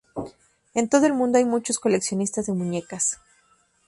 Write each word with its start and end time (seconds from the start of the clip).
En 0.73 0.89
todo 0.89 1.05
el 1.05 1.13
mundo 1.13 1.37
hay 1.37 1.45
muchos 1.45 1.77
coleccionistas 1.77 2.47
de 2.47 2.53
muñecas. 2.53 3.19